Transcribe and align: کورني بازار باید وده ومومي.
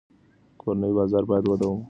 کورني 0.61 0.89
بازار 0.97 1.23
باید 1.29 1.45
وده 1.47 1.65
ومومي. 1.65 1.79